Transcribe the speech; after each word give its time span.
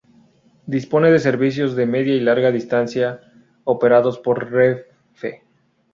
Dispone 0.65 1.11
de 1.11 1.19
servicios 1.19 1.75
de 1.75 1.85
Media 1.85 2.15
y 2.15 2.21
Larga 2.21 2.49
Distancia 2.51 3.21
operados 3.65 4.17
por 4.17 4.49
Renfe. 4.49 5.43